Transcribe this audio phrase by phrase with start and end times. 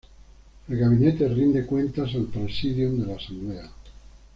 [0.67, 3.69] El gabinete rinde cuentas al Presidium de la Asamblea.